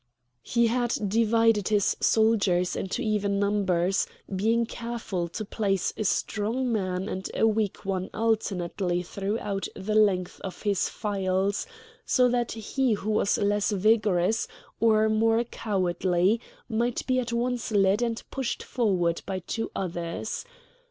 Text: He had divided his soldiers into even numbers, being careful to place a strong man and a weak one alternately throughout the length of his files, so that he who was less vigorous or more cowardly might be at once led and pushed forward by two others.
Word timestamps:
He 0.41 0.65
had 0.65 0.95
divided 1.07 1.67
his 1.67 1.95
soldiers 1.99 2.75
into 2.75 3.03
even 3.03 3.37
numbers, 3.39 4.07
being 4.35 4.65
careful 4.65 5.27
to 5.27 5.45
place 5.45 5.93
a 5.95 6.03
strong 6.05 6.71
man 6.71 7.07
and 7.07 7.29
a 7.35 7.45
weak 7.45 7.85
one 7.85 8.09
alternately 8.11 9.03
throughout 9.03 9.67
the 9.75 9.93
length 9.93 10.41
of 10.43 10.63
his 10.63 10.89
files, 10.89 11.67
so 12.03 12.27
that 12.29 12.53
he 12.53 12.93
who 12.93 13.11
was 13.11 13.37
less 13.37 13.69
vigorous 13.69 14.47
or 14.79 15.07
more 15.07 15.43
cowardly 15.43 16.41
might 16.67 17.05
be 17.05 17.19
at 17.19 17.31
once 17.31 17.69
led 17.71 18.01
and 18.01 18.23
pushed 18.31 18.63
forward 18.63 19.21
by 19.27 19.37
two 19.37 19.69
others. 19.75 20.45